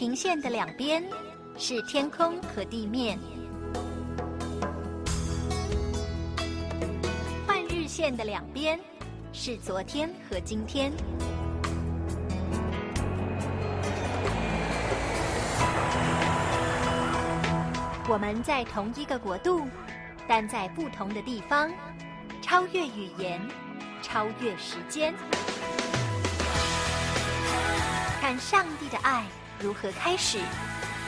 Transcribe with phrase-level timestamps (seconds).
[0.00, 1.04] 平线的两边
[1.58, 3.18] 是天空和地面，
[7.46, 8.80] 换日线的两边
[9.34, 10.90] 是昨天和今天。
[18.08, 19.68] 我们在同一个国度，
[20.26, 21.70] 但在不同的地方，
[22.40, 23.38] 超越语言，
[24.00, 25.14] 超越时间，
[28.18, 29.26] 看上帝的爱
[29.62, 30.38] 如何开始，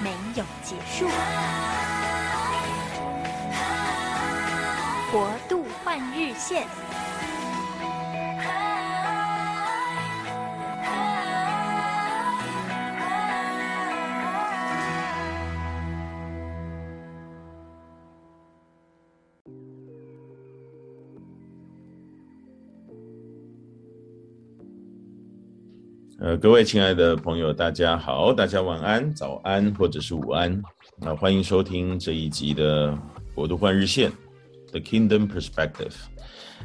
[0.02, 1.08] 没有结束。
[5.10, 6.66] 国度换日线。
[26.40, 30.62] 各位亲爱的朋友，大家好，大家晚安、早安或者是午安。
[30.96, 32.92] 那欢迎收听这一集的
[33.34, 34.10] 《国度换日线》
[34.70, 35.92] The Kingdom Perspective。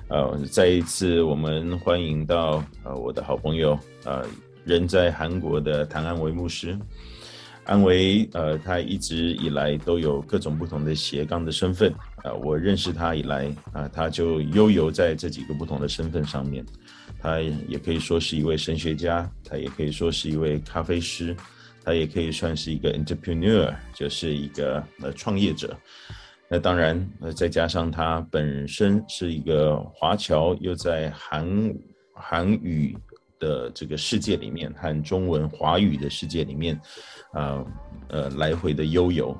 [0.07, 4.25] 呃，再一次我们欢迎到呃我的好朋友呃
[4.63, 6.77] 人在韩国的唐安维牧师。
[7.67, 11.93] 安维呃，他一直以来都有各种不同的斜杠的身份。
[12.23, 16.65] 呃，我认识他以来啊、呃，他就悠游在这几个不同的身份上面。
[17.19, 21.35] 他也可以说是一位神学家，他也可以说是一位咖啡师，
[21.83, 25.75] 他也可以算是一个 entrepreneur，就是一个呃创业者。
[26.49, 31.75] 那当然，呃，再加上他本身是一个华侨，又在韩
[32.13, 32.97] 韩语
[33.39, 36.75] 的这个世界里面和中文华语的世界里面，
[37.31, 37.65] 啊
[38.09, 39.35] 呃，呃来回的悠游。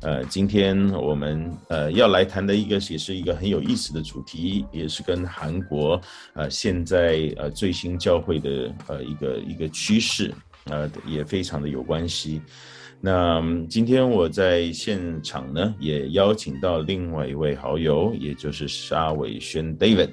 [0.00, 6.00] 呃，今天我们呃要来谈的一个也是一个很有意思的主题，也是跟韩国
[6.34, 10.32] 呃现在呃最新教会的呃一个一个趋势
[10.70, 12.40] 呃也非常的有关系。
[12.98, 20.10] 那今天我在现场呢，也邀请到另外一位好友，也就是沙伟轩 David。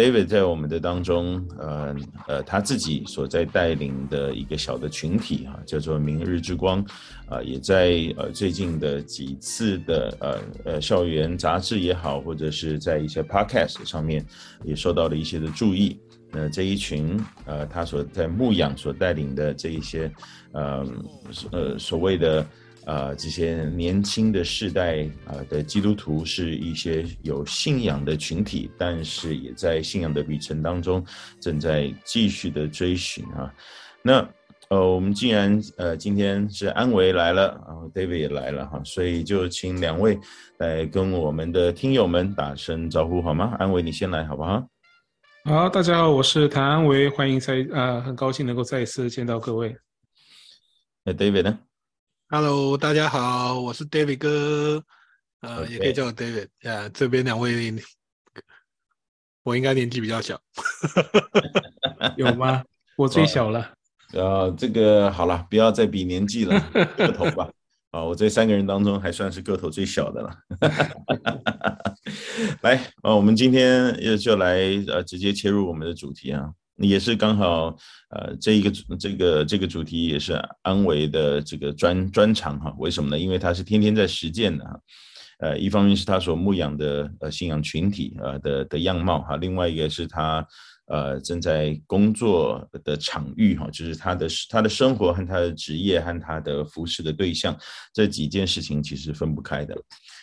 [0.00, 1.94] David 在我们的当中，呃
[2.26, 6.82] 呃，他自己所在带领的一个小的群体啊，叫做明日之光，
[7.28, 14.24] 啊、也在呃最近的几次的呃呃校园杂志也好，或者是在一些 Podcast 上面
[14.64, 16.00] 也受到了一些的注意。
[16.32, 20.10] 那这一群呃，他所在牧养所带领的这一些
[20.52, 20.86] 呃
[21.52, 22.46] 呃所谓的。
[22.90, 31.04] 啊，这些年轻的世代啊的基督徒是一些有信仰的群体，但是也在信仰的旅程当中
[31.40, 33.54] 正在继续的追寻啊。
[34.02, 34.28] 那
[34.70, 40.18] 呃，我们既然呃今天是安维来了，然后 David 也来了哈，所以就请两位
[40.58, 43.54] 来跟我们的听友们打声招呼好吗？
[43.60, 44.66] 安维，你先来好不好？
[45.44, 49.76] 好，大家好，我是谭安维，欢迎再呃，很高兴能够再一次见到各位。
[51.04, 51.58] 那 David 呢
[52.32, 54.84] ？Hello，大家好，我是 David 哥，
[55.40, 56.46] 呃.也可以叫我 David。
[56.62, 57.74] 呃，这边两位，
[59.42, 60.40] 我应该年纪比较小，
[62.16, 62.62] 有吗？
[62.96, 63.72] 我最小了。
[64.12, 66.60] 呃，这个好了，不要再比年纪了，
[66.96, 67.50] 个头吧。
[67.90, 70.32] 啊，我这三个人当中还算是个头最小的了。
[72.62, 76.48] 来，啊，我们今天也就来呃，直接切入我们的主题啊。
[76.80, 77.76] 也是刚好，
[78.08, 80.32] 呃，这一个这个这个主题也是
[80.62, 82.74] 安维的这个专专长哈。
[82.78, 83.18] 为什么呢？
[83.18, 84.80] 因为他是天天在实践的哈。
[85.40, 90.46] 呃，一方面是他所牧养的呃信仰群体啊的的样貌哈，另外一个是他
[90.86, 97.56] 呃正在工作的场域哈，就是他的他的生活和他的职业和他的服侍的对象
[97.92, 99.74] 这几件事情其实分不开的。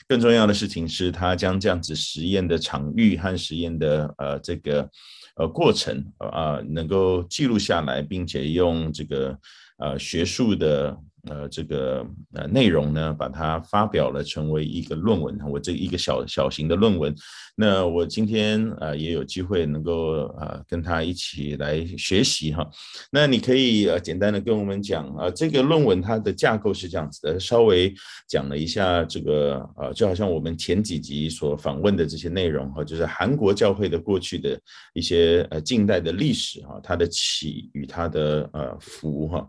[0.07, 4.89] 更重要的事情是他将这样子实验的场域和实验的呃这个。
[5.37, 9.37] 呃，过程啊，能够记录下来，并且用这个
[9.77, 10.97] 呃学术的。
[11.29, 15.37] 呃，这个呃内容呢，把它发表了，成为一个论文。
[15.49, 17.13] 我这一个小小型的论文，
[17.55, 22.65] 那我今天呃也有机会能够呃跟他一起来学习哈。
[23.11, 27.93] 那你可以呃简单的跟我们讲啊，这个论文它的架构是这样子的，稍微
[28.27, 34.59] 讲了一下这个呃，就好像我们前几集所访问的这些内容哈，就是韩国教会的过去的
[34.93, 39.47] 一些呃近代的历史哈，它的起与它的呃伏哈。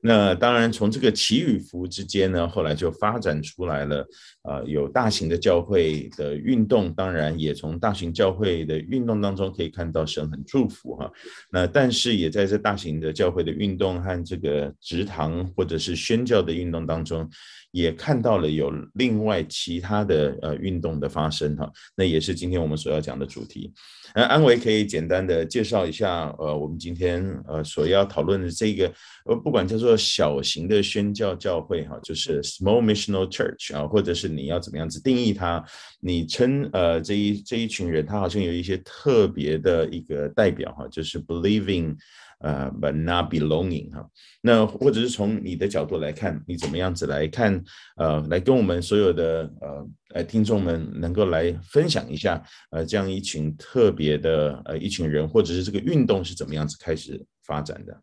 [0.00, 1.15] 那当然从这个。
[1.16, 4.06] 起与伏之间呢，后来就发展出来了，
[4.42, 11.10] 呃，有大型的教会的运动，当然也从大型教会的运动当中可以看到神很祝福哈。
[11.50, 17.28] 那但是也在这大型的教会的运动和这个职堂或者是宣教的运动当中。
[17.76, 23.70] 也看到了有另外其他的呃运动的发生哈，那也是今天我们所要讲的主题。
[24.14, 28.90] 那安维可以简单的介绍一下呃，我们今天呃所要讨论的这个
[29.26, 35.62] 呃，不管叫做小型的宣教教会哈，就是 small missional church 啊，或者是你要怎么样子定义它？
[36.00, 41.94] 你称呃这一这一群人，他好像有一些特别的一个代表哈，就是 believing。
[42.40, 44.06] 呃、，but not belonging 哈，
[44.42, 47.64] 那或者是从你的角度来看，你怎么样子来看？
[47.96, 58.00] 呃，来跟我们所有的呃呃听众们能够来分享一下，呃，这样一群特别的呃一群人，或者是这个运动是怎么样子开始发展的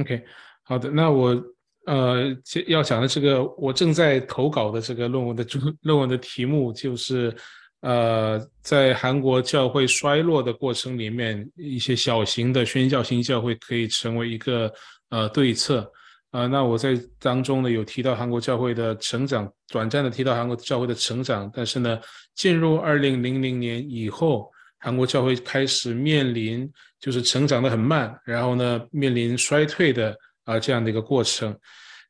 [0.00, 0.24] ？OK，
[0.64, 1.40] 好的，那我
[1.86, 2.36] 呃
[2.66, 7.34] 要讲的这个，我正在投稿的这个论文的主论文的题目就是。
[7.80, 14.72] 呃，在韩国教会衰落的过程里面，一些小型的宣教型教会可以成为一个
[15.10, 15.88] 呃对策。
[16.32, 22.00] 呃，那我在当中呢有提到韩国教会的成长，短暂的提到韩国教会的成长，但是呢，
[22.34, 30.14] 进入二零零零年以后，韩国教会开始面临就是成长的很慢，然后呢面临衰退的
[30.44, 31.56] 啊、这样的一个过程。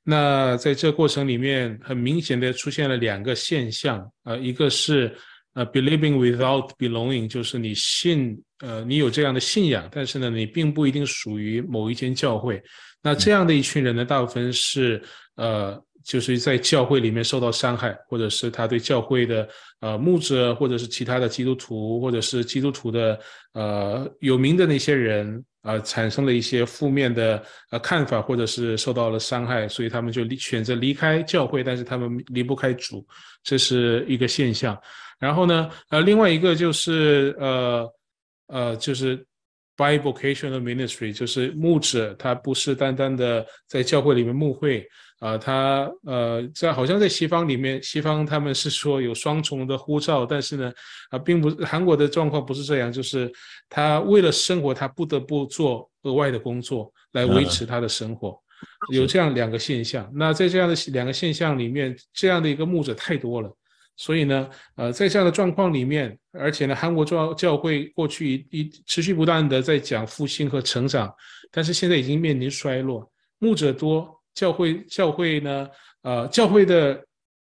[0.03, 5.15] 那在这过程里面，很明显的出现了两个现象，呃，一个是。
[5.59, 12.63] 呃，believing without belonging，就是你信，呃，你有这样的信仰，但是呢，你并不一定属于某一间教会。
[13.03, 15.03] 那这样的一群人呢，大部分是
[15.35, 19.49] 呃，就是在教会里面受到伤害，或者是他对教会的
[19.81, 23.19] 呃牧者，或者是其他的基督徒，或者是基督徒的
[23.55, 33.05] 呃有名的那些人，呃，产生了一些负面的呃看法，或者是受到了伤害，所以他们就离选择离开教会，但是他们离不开主，
[33.43, 34.81] 这是一个现象。
[35.19, 37.93] 然后呢，呃，另外一个就是呃，
[38.47, 39.17] 呃，就是
[39.77, 44.87] by vocational ministry，就是牧者，他不是单单的在教会里面牧会
[45.19, 50.73] 啊，呃，他呃，在好像在西方里面，西方他们是说有双重的呼召，但是呢，
[51.11, 53.31] 啊，并不，韩国的状况不是这样，就是
[53.69, 58.41] 他为了生活，他不得不做额外的工作来维持他的生活，
[58.93, 60.09] 有这样两个现象。
[60.15, 63.53] 那在这样的两个现象里面，这样的一个牧者太多了。
[64.01, 71.13] 所以呢，呃，在这样的状况里面，而且呢，韩国教教会过去一,一持续不断的在讲复兴和成长，
[71.51, 73.11] 但是现在已经面临衰落，
[73.41, 75.69] 牧者多，教会教会呢，
[76.03, 77.05] 呃，教会的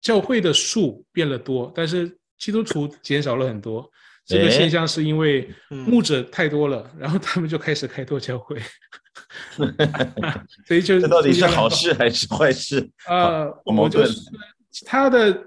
[0.02, 3.90] 教会的数变了多，但是基督徒减少了很多。
[4.26, 8.60] 这个现象是因为牧者太多了，然后他们就开始开拓教会，
[10.68, 12.86] 所以就这到底是好事还是坏事？
[13.08, 14.20] 呃，我就是
[14.84, 15.42] 他的。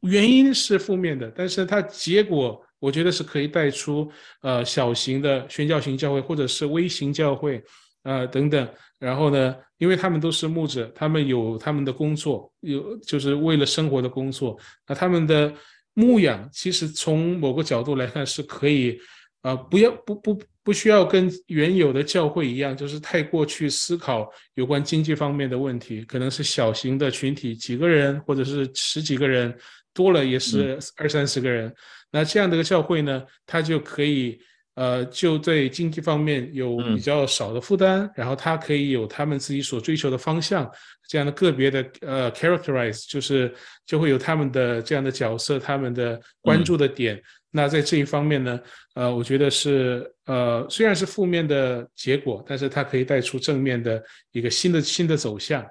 [0.00, 4.10] 原因是负面的，但是它结果我觉得是可以带出
[4.42, 7.62] 呃小型的宣教型教会或者是微型教会，
[8.02, 8.68] 呃等等。
[8.98, 14.58] 然后呢，因为他们都是牧者，他们有他们的工作，有就是为了生活的工作。
[14.86, 15.52] 那他们的
[15.94, 18.98] 牧养其实从某个角度来看是可以，
[19.42, 29.54] 呃不要不不不需要跟原有的教会一样，就是太过去思考有关经济方面的问题，可能是小型的群体，几个人或者是十几个人。
[29.94, 31.74] 多了也是二三十个人，嗯，
[32.10, 34.38] 那这样的一个教会呢，他就可以，
[34.74, 40.68] 呃，就对经济方面有比较少的负担，嗯，然后他可以有他们自己所追求的方向，
[41.08, 43.54] 这样的个别的呃 characterize，就是
[43.86, 47.14] 就会有他们的这样的角色，他们的关注的点。
[47.16, 48.60] 嗯，那在这一方面呢，
[48.94, 54.02] 呃，我觉得是呃虽然是负面的结果，但是它可以带出正面的
[54.32, 55.64] 一个新的新的走向。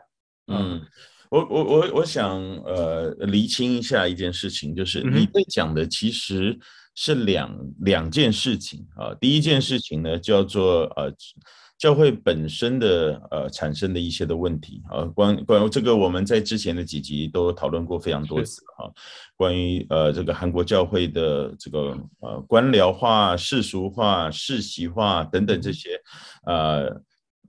[0.47, 0.81] 嗯。
[1.33, 6.55] 我我我我想呃厘清一下一件事情，就是你在讲的其实
[6.93, 9.15] 是两、嗯、两件事情啊。
[9.19, 11.11] 第一件事情呢叫做呃
[11.79, 18.91] 教会本身的呃产生的一些的问题啊，关关于这个我们在之前的几集都讨论过非常多次哈、啊。
[19.35, 25.99] 关于呃这个韩国教会的这个呃官僚化、世俗化、世袭化等等这些
[26.45, 27.01] 呃。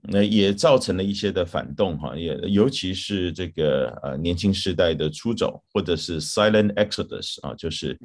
[0.07, 7.97] 那也造成了一些的反动哈，也尤其是这个呃年轻时代的出走，或者是 silent exodus 啊，就是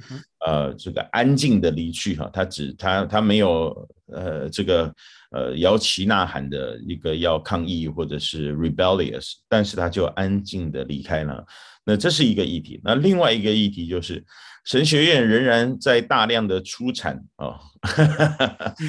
[0.47, 4.95] 呃这个安静的离去哈，他只他他没有呃这个
[5.33, 11.45] 呃摇旗呐喊的一个要抗议或者是 rebellious，但是他就安静的离开了。
[11.85, 12.81] 那这是一个议题。
[12.85, 14.25] 那另外一个议题就是。
[14.65, 17.59] 神学院仍然在大量的出产啊，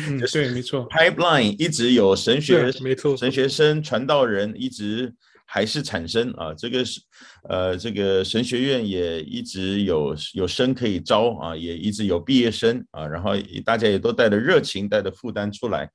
[0.10, 5.14] 嗯， 对，没错，pipeline 一直有神学，没错，神学生传道人一直
[5.46, 7.02] 还是产生啊，这个是
[7.50, 13.32] 呃，这个神学院也一直有有生可以招啊，也一直有毕业生啊，然后
[13.66, 15.90] 大家也都带着热情，带着负担出来。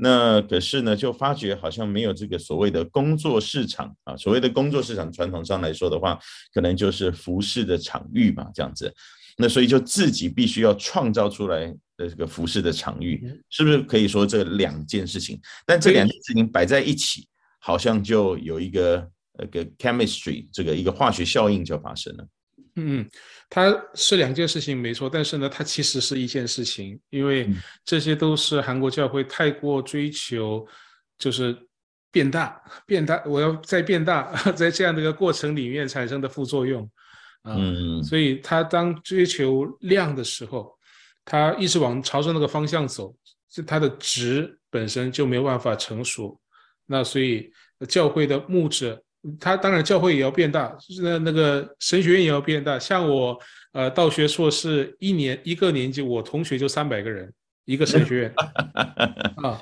[0.00, 6.18] 那可是呢，就发觉好像没有这个所谓的工作市场啊，所谓的工作市场，传统上来说的话，
[6.54, 8.94] 可能就是服饰的场域嘛，这样子。
[9.40, 11.66] 那所以就自己必须要创造出来
[11.96, 15.40] 的这个服饰的场域，是不是可以说这两件事情？
[15.64, 17.28] 但这两件事情摆在一起，
[17.60, 22.26] 好像就有一个那个 chemistry 这个一个化学效应就发生了。
[22.74, 23.08] 嗯，
[23.48, 27.48] 它是两件事情没错，但是呢，它其实是一件事情，因为
[27.84, 30.66] 这些都是韩国教会太过追求，
[31.16, 31.56] 就是
[32.10, 36.88] 变大变大，我要再变大， 在这样的一个过程里面产生的副作用。
[37.48, 40.76] 啊、嗯，所以他当追求量的时候，
[41.24, 43.14] 他一直往朝着那个方向走，
[43.50, 46.38] 就他的值本身就没有办法成熟。
[46.86, 47.50] 那所以
[47.88, 49.02] 教会的牧者，
[49.40, 52.78] 他当然教会也要变大，那那个神学院也要变大。
[52.78, 53.38] 像我
[53.72, 57.32] 呃道学硕士一年一个年级，我同学就三百个人
[57.64, 58.34] 一个神学院
[59.42, 59.60] 啊。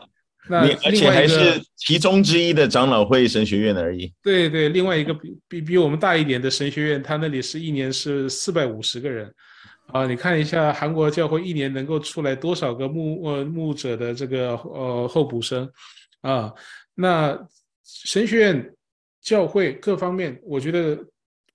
[0.49, 4.12] 那而且还是其中之一的长老会神学院而已。
[4.23, 9.33] 对对，另外一个比比比我们大一点的神学院，他那里是一年是四百五十个人，
[9.88, 15.69] 啊，你看一下韩国教会一年能够出来多少个牧呃牧者的这个呃候补生，
[16.21, 16.53] 啊，
[16.95, 17.37] 那
[17.85, 18.73] 神学院
[19.21, 20.99] 教会各方面，我觉得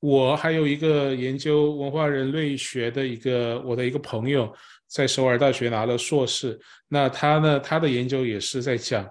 [0.01, 4.53] 我还有一个研究文化人类学的一个我的一个朋友。
[4.91, 7.57] 在首尔大学拿了硕士，那他呢？
[7.61, 9.07] 他的研究也是在讲，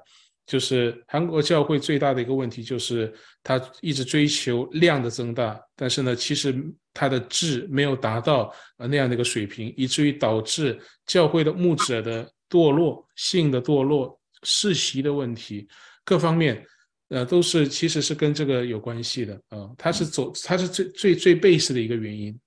[0.47, 3.11] 就是韩国教会最大的一个问题就是
[3.43, 6.55] 他一直追求量的增大，但是呢，其实
[6.93, 15.67] 他的质没有达到呃那样的一个水平，以至于导致教会的牧者的堕落、性的堕落、世袭的问题，
[16.05, 16.63] 各方面
[17.09, 22.39] 呃都是其实是跟这个有关系的啊、呃，他是走，他是最最最 base 的一个原因。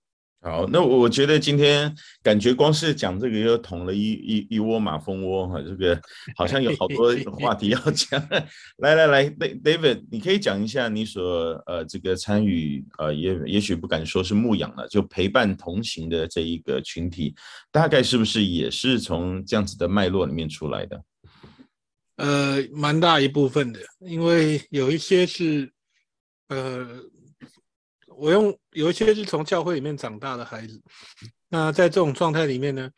[0.44, 5.98] 好，那我我觉得今天感觉光是讲这个又捅了一一一窝马蜂窝哈，这个
[6.36, 8.22] 好像有好多 话题要讲。
[8.80, 17.34] 来来来，David，你可以讲一下你所呃这个参与呃也也许不敢说是牧养了，就陪伴同行的这一个群体，
[17.72, 21.02] 大概是不是也是从这样子的脉络里面出来的？
[22.18, 25.72] 呃，蛮大一部分的，因为有一些是
[26.50, 26.86] 呃。
[28.16, 30.82] 我用有一些是从教会里面长大的孩子，
[31.50, 32.89] 那在这种状态里面呢，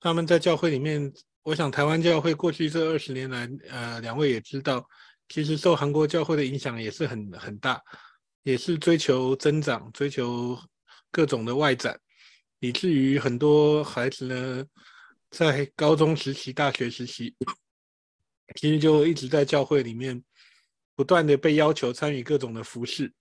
[0.00, 4.86] 他们在教会里面，我想台湾教会过去这二十年来，呃，两位也知道，
[5.28, 7.80] 其实受韩国教会的影响也是很很大，
[8.42, 10.58] 也是追求增长，追求
[11.10, 11.98] 各种的外展，
[12.58, 14.64] 以至于很多孩子呢，
[15.30, 17.34] 在高中时期、大学时期，
[18.56, 20.22] 其实就一直在教会里面
[20.94, 23.12] 不断的被要求参与各种的服事。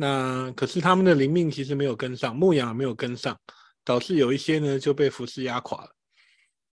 [0.00, 3.36] 那可是他们的灵命其实没有跟上，牧养也没有跟上，
[3.84, 5.90] 导致有一些呢就被服事压垮了，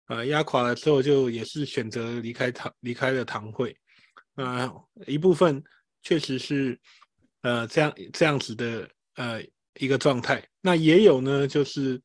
[0.06, 3.76] 呃，压垮了之后就也是选择离开堂，离开了堂会，
[4.36, 5.60] 啊、呃，一部分
[6.00, 6.78] 确实是，
[7.40, 9.42] 呃，这样这样子的呃
[9.80, 10.48] 一个状态。
[10.60, 12.00] 那也有呢，就是，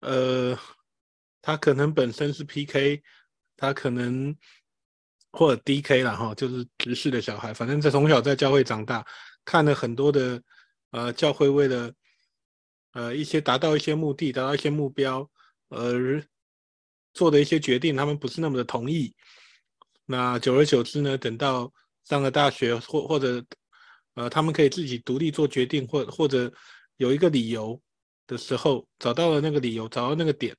[0.00, 0.58] 呃，
[1.42, 3.02] 他可能本身是 PK，
[3.54, 4.34] 他可能
[5.32, 9.06] 或者 DK 了哈，就是执事的小孩，反正在从小在教会长大。
[9.44, 10.42] 看了很多的，
[10.90, 11.92] 呃，教会为了，
[12.92, 15.28] 呃，一些达到一些目的，达到一些目标
[15.68, 16.22] 而
[17.12, 19.14] 做的一些决定，他们不是那么的同意。
[20.06, 21.72] 那久而久之呢，等到
[22.04, 23.44] 上了大学或或者，
[24.14, 26.52] 呃，他们可以自己独立做决定，或或者
[26.96, 27.80] 有一个理由
[28.26, 30.56] 的时候，找到了那个理由，找到那个点，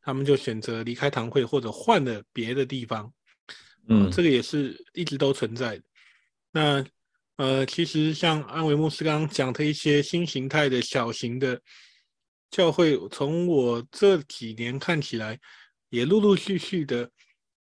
[0.00, 3.12] 他们就选择离开堂会或者换了别的地方。
[3.88, 5.84] 嗯，这个也是一直都存在的。
[6.50, 6.84] 那。
[7.36, 11.60] 呃，其实像安维牧师刚刚讲的一些新形态的小型的
[12.50, 15.36] 教会，从我这几年看起来，
[15.88, 17.10] 也陆陆续续的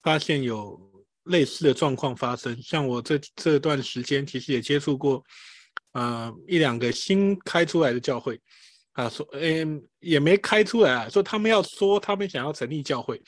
[0.02, 0.80] 发现有
[1.24, 2.60] 类似的状况发生。
[2.62, 5.22] 像我这这段时间，其实也接触过，
[5.92, 8.40] 呃，一两个新开出来的教会，
[8.92, 13.22] 啊，说，嗯，也没开出来啊，说他们要说他们想要成立教会，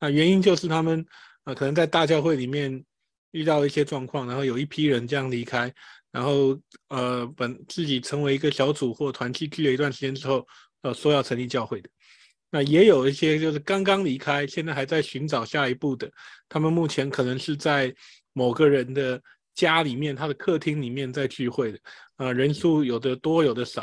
[0.00, 1.06] 啊，原因就是他们，
[1.44, 2.84] 呃，可能在大教会里面。
[3.32, 5.72] 遇到一些状况，然后有一批人这样离开，
[6.10, 6.58] 然后
[6.88, 10.46] 呃，本自己成为一个小组或团契聚了一段时间之后，
[10.80, 11.90] 呃，说要成立教会的，
[12.50, 16.10] 那也有一些就是刚刚离开，现在还在寻找下一步的，
[16.48, 17.94] 他们目前可能是在
[18.32, 19.20] 某个人的
[19.54, 21.78] 家里面，他的客厅里面在聚会的，
[22.16, 23.82] 呃，人数有的多，有的少，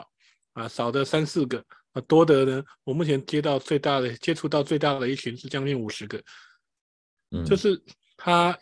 [0.53, 6.19] 啊、呃，少的三四个，啊，多的呢，我目前接到最大的接触到最大的一群是将近五十个，
[7.29, 7.79] 嗯，就是
[8.17, 8.57] 他。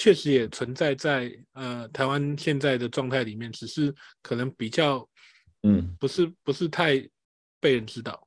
[0.00, 5.06] 确实也存在在呃台湾现在的状态里面，只是可能比较
[5.62, 7.06] 嗯不是不是太
[7.60, 8.18] 被人知道。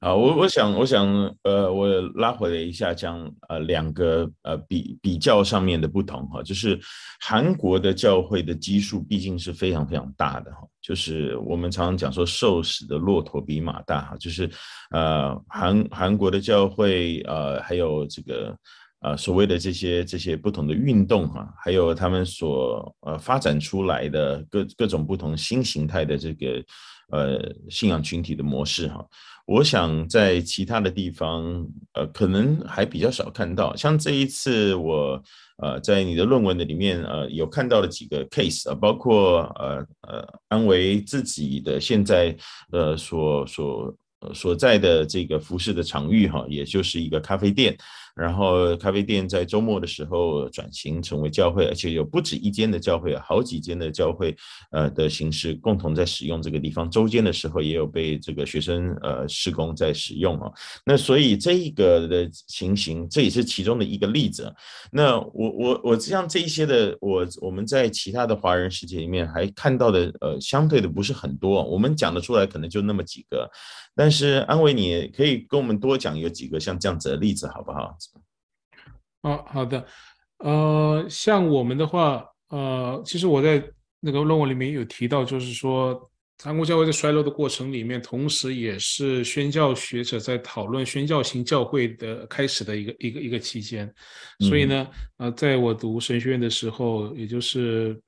[0.00, 1.06] 啊，我我想我想
[1.44, 6.76] 呃我拉回来一下讲呃两个呃比比较上面的不同哈，就是
[7.20, 14.50] 韩国的教会的基数毕竟是非常非常大的哈，就是我们常常讲说瘦死的骆驼比马大哈，就是
[14.90, 18.58] 呃韩韩国的教会呃还有这个。
[19.00, 26.64] 呃所谓的这些这些不同的运动哈、还有他们所呃发展出来的各各种不同新形态的这个
[27.10, 29.04] 呃信仰群体的模式哈、
[29.46, 35.22] 我想在其他的地方呃可能还比较少看到，像这一次我。
[35.62, 42.34] 呃，在你的论文的里面，呃，有看到了几个 case 啊，包括呃呃，安维自己的现在
[42.72, 43.94] 呃所所
[44.32, 47.76] 所在的这个服饰的场域哈，也就是一个咖啡店。
[48.20, 54.36] 然后咖啡店在周末的时候转型成为教会，而且有不止一间的教会，好几间的教会，
[54.72, 56.90] 呃的形式共同在使用这个地方。
[56.90, 60.52] 周间的时候也有被这个学生呃施工在使用啊。
[60.84, 64.52] 那所以这一个的情形，这也是其中的一个例子。
[64.92, 71.64] 那我我我像这一些的，我我们在其他的华人世界里面还看到的，呃，相对的不是很多。
[71.64, 73.50] 我们讲得出来可能就那么几个，
[73.94, 77.96] 但是安维，你可以跟我们多讲有几个像这样子的例子，好不好？
[79.22, 79.86] 哦，好的，
[80.38, 83.62] 呃，像我们的话，呃，其实我在
[84.00, 86.10] 那个论文里面有提到，就是说，
[86.42, 93.92] 韩国教会在衰落的过程里面，同时也是宣教学者在讨论宣教型教会的开始的一个一个一个期间，
[94.40, 98.00] 所以呢，呃，在我读神学院的时候，也就是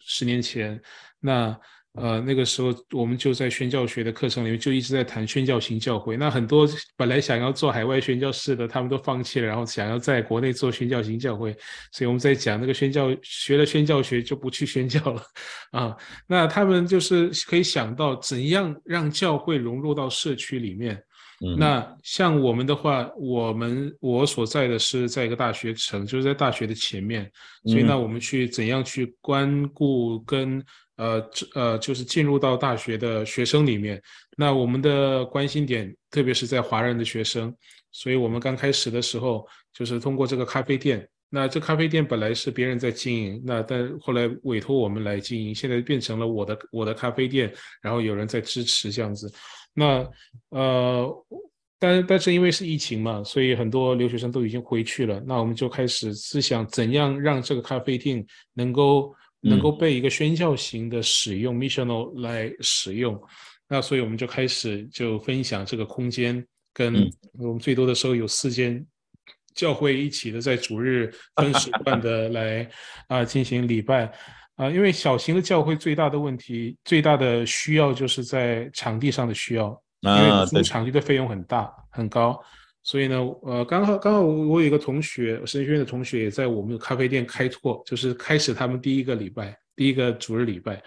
[0.00, 0.80] 十年前，
[1.20, 1.58] 那。
[1.96, 6.16] 呃，那个时候我们就在宣教学的课程里面就一直在谈宣教型教会。
[6.16, 11.56] 那很多本来想要做海外宣教士的，他们都放弃了，然后想要在国内做宣教型教会。
[11.92, 15.22] 所以我们在讲那个宣教，学了宣教学就不去宣教了
[15.70, 15.96] 啊。
[16.26, 20.94] 那他们就是可以想到怎样让教会融入到社区里面。
[21.44, 21.56] 嗯。
[21.58, 27.30] 那像我们的话，我们我所在的是在一个大学城，就是在大学的前面，
[27.64, 30.62] 所以呢，我们去怎样去关顾跟。
[30.96, 34.02] 呃，这呃，就是进入到大学的学生里面，
[34.36, 37.54] 那我们的关心点，特别是在华人的学生，
[37.92, 41.06] 所以我们刚开始的时候，就是通过这个咖啡店。
[41.28, 49.30] 那这咖啡店本来是别人在经营，那但后来委托我们来经营，现在变成了我的我的咖啡店，然后有人在支持这样子。
[49.74, 50.08] 那
[50.48, 51.26] 呃，
[51.78, 55.22] 但但是因为是疫情嘛，所以很多留学生都已经回去了。
[55.26, 59.14] 那我们就开始思想怎样让这个咖啡店能够。
[59.40, 63.20] 能够被一个宣教型的使用、嗯、missional 来使用，
[63.68, 66.94] 那所以我们就开始就分享这个空间，跟
[67.38, 68.84] 我们最多的时候有四间
[69.54, 72.62] 教会一起的在主日分时段的来
[73.08, 74.04] 啊、呃、进行礼拜。
[74.56, 82.42] 啊、呃，因为小型的教会最大的问题、最大的需要就是在场地上的需要，因为租场地的费用很大很高。
[82.86, 90.80] 所以呢，呃，刚好刚好我我有一个同学，神学院的同学也在我们的咖啡店开拓，就是开始他们第一个礼拜，第一个主日礼拜。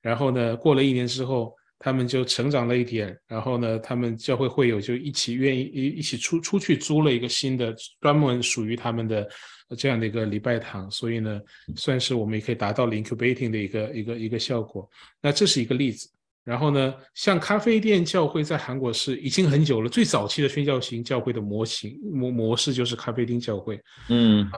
[0.00, 3.14] 然后呢，过了一年之后，他们就成长了一点。
[3.28, 9.28] 然后呢，他们教会会友就一起愿意一一起出出去租了一个新的专门属于他们的
[9.76, 10.90] 这样的一个礼拜堂。
[10.90, 11.38] 所以呢，
[11.76, 14.88] 算是我们也可以达到 incubating 的一个一个一个效果。
[15.20, 16.08] 那这是一个例子。
[16.46, 23.82] 然后呢，像咖啡店教会在韩国是已经很久了，最早期的宣教型教会的模型模模式就是咖啡厅教会。
[24.10, 24.48] 嗯，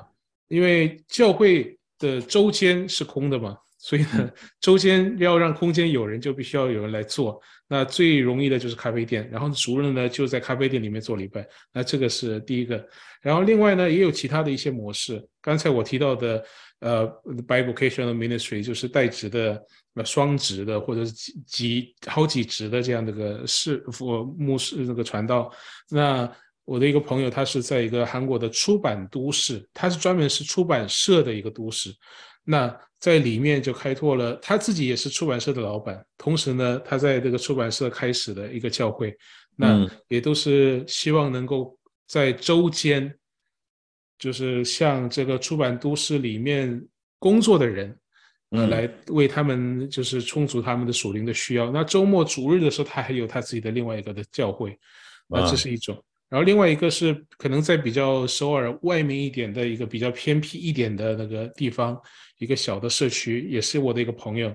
[0.48, 7.40] 因为教会的周间是空的嘛，所以呢，周间要让空间有人，就必须要有人来做。
[7.66, 11.48] 那最容易的就是咖啡店，然后熟人呢就在咖啡店里面做礼拜。
[11.72, 12.86] 那这个是第一个。
[13.22, 15.26] 然后另外呢，也有其他的一些模式。
[15.40, 16.44] 刚才我提到的，
[16.80, 17.08] 呃
[17.46, 19.58] ，bivocational ministry 就是代职的。
[20.04, 25.52] 双职的，或者是几几好几职的这样的个师傅、牧师那个传道。
[25.88, 26.30] 那
[26.64, 31.94] 我的一个朋友，他是在一个韩国的出版都市，他是专门是出版社的一个都市。
[32.44, 39.16] 那在里面就开拓了，他自己也是出版社的老板，同时呢，他在这个出版社开始的一个教会，
[39.56, 43.14] 那也都是希望能够在周间，
[44.18, 46.86] 就是像这个出版都市里面
[47.18, 47.98] 工作的人。
[48.50, 51.70] 呃，来为他们就是充足他们的属灵的需要。
[51.70, 54.70] 那周末主日的时候，他还有他自己的另外一个的教会，
[55.28, 56.02] 啊，这是一种。
[56.30, 62.00] 然后另外一个是可能在比较首尔外面一点的一个比较偏僻一点的那个地方，
[62.38, 64.54] 一个小的社区，也是我的一个朋友。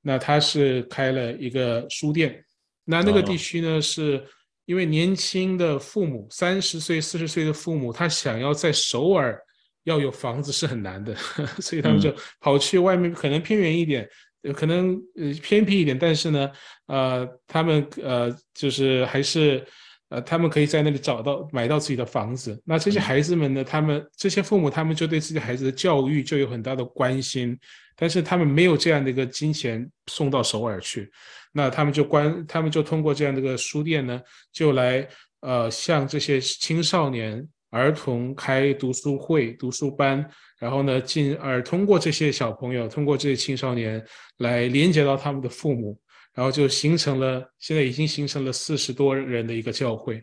[0.00, 2.40] 那他是开了一个书店。
[2.84, 4.24] 那那个地区呢，是
[4.64, 9.40] 因为年轻的父母，三十岁、四十岁的父母，他想要在首尔。
[9.84, 11.14] 要有房子是很难的，
[11.60, 14.08] 所以他们就跑去外面，可能偏远一点，
[14.42, 16.50] 嗯、可能呃偏僻一点，但是呢，
[16.86, 19.64] 呃，他们呃就是还是
[20.08, 22.60] 呃他们可以在那里找到买到自己的房子。
[22.64, 27.58] 那这些孩子们呢，他们这些父母他们就对自己孩子的教育就有很大的关心，
[27.94, 31.10] 但是他们没有这样的一个金钱送到首尔去，
[31.52, 34.20] 那他们就关，他们就通过这样的一个书店呢，
[34.50, 35.06] 就来
[35.40, 37.46] 呃向这些青少年。
[37.74, 40.24] 儿童开读书会、读书班，
[40.60, 44.00] 然后呢，进而通过这些小朋友，通过这些青少年
[44.38, 45.98] 来连接到他们的父母，
[46.34, 50.22] 然后就形成了，现在已经形成了四十多人的一个教会。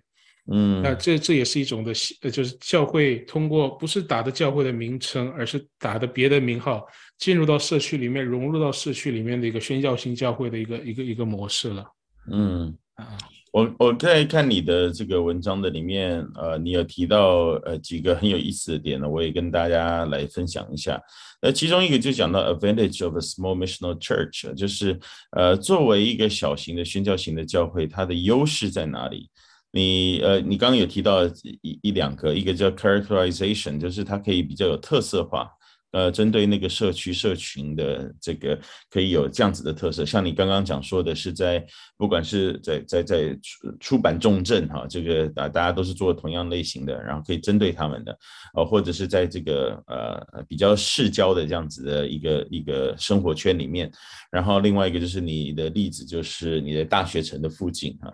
[0.52, 6.88] 嗯，那这这也是一种的，呃，就是教会通过不是打的教会的名称，而是打的别的名号，
[7.20, 11.86] 进入到社区里面，融入到社区里面的一个宣教性教会的一个一个一个模式了。
[12.32, 13.18] 嗯啊，
[13.52, 21.02] 我我在看你的这个文章的里面，呃，你有提到呃几个很有意思的点呢，我也跟大家来分享一下。
[21.42, 24.98] 呃，其中一个就讲到 advantage of a small missional church，就是
[25.32, 29.30] 呃作为一个小型的宣教型的教会，它的优势在哪里？
[29.74, 31.26] 你呃，你刚刚有提到
[31.62, 35.50] 一一两个，一个叫 characterization，就是它可以比较有特色化，
[35.92, 40.06] 呃，针对那个社区社群的这个可以有这样子的特色。
[40.06, 41.66] 像你刚刚讲说的是在，
[41.98, 48.18] 不管是在在在出出版重镇哈，这个大大家都是做同样类型的，然后可以针对他们的，
[48.56, 53.92] 呃，或者是在这个呃比较市郊的这样子的一个一个生活圈里面，
[54.32, 58.12] 然后另外一个就是你的例子就是你的大学城的附近哈。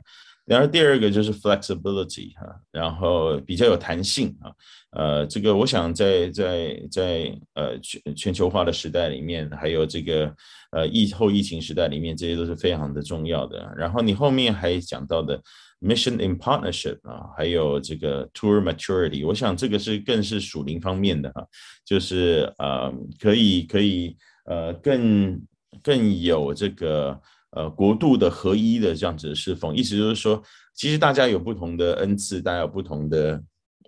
[0.48, 4.48] 然后第二个就是 flexibility 哈，然后比较有弹性啊，
[4.92, 10.34] 呃，这个我想在在在呃全全球化的时代里面，还有这个
[10.72, 13.76] 呃疫后疫情时代里面，这些都是非常的重要的。
[13.76, 15.38] 然后你后面还讲到的
[15.82, 21.46] mission in partnership 啊，还有这个 tour maturity，我想这个是更是属灵方面的哈，
[21.84, 25.42] 就是呃可以可以呃更
[25.84, 27.20] 更有这个。
[27.52, 30.44] 呃，国度的合一的这样子的侍奉，意思就是说，
[30.76, 33.42] 其实大家有不同的恩赐，大家有不同的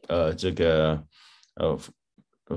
[0.07, 1.03] 呃这个
[1.55, 1.77] 呃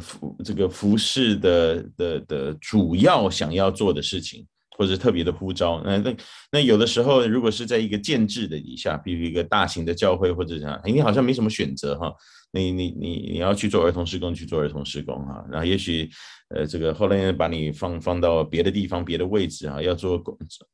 [0.01, 4.47] 服这个服侍的的的主要想要做的事情，
[4.79, 5.83] 或者特别的呼召。
[5.85, 6.17] 那那
[6.53, 12.15] 那有的时候，如果是在一个建制的底下，比如一个大型的教会或者这样，你好像没什么选择哈。
[12.53, 16.09] 你你你你要去做儿童施工，去做儿童施工哈，然后也许，
[16.51, 20.23] 呃，这个后来把你放放到别的地方、别的位置啊，要做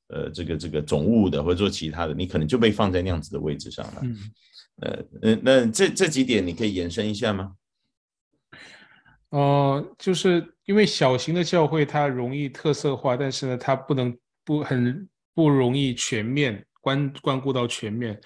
[0.08, 4.00] 呃这个这个总务的或者做其他的，你可能就被放在那样子的位置上了。
[4.02, 4.16] 嗯，
[4.80, 7.52] 呃，那那这这几点你可以延伸一下吗？
[9.30, 9.38] 哦、
[9.76, 16.64] 呃，就是因为小型的教会它容易特色化，但是呢，它不能不很不容易全面。
[16.80, 18.18] 关关顾到全面，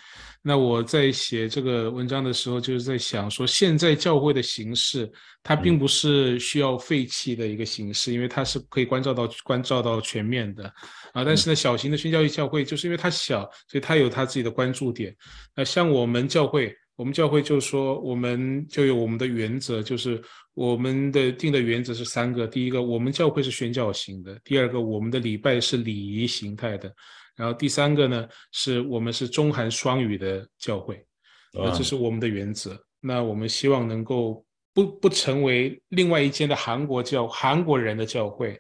[0.42, 5.10] 那我在写这个文章的时候，就是在想说，现在教会的形式，
[5.42, 10.64] 它并不是需要废弃的一个形式，因为它是可以关照到关照到全面的
[11.12, 11.24] 啊。
[11.24, 15.16] 但是呢，小型的宣教教会，就是因为它小，所以它有它自己的关注点。
[15.56, 26.94] 那像我们教会，我们教会就是说，我们就有我们的原则，就是我们的定的原则是三个：第一个，我们教会是宣教型的；第二个，我们的礼拜是礼仪形态的。
[27.34, 31.04] 然后第三个呢，是我们是中韩双语的教会，
[31.52, 32.78] 那这是我们的原则。
[33.00, 38.58] 那我们希望能够不不成为另外一间的韩国教韩国人的教会，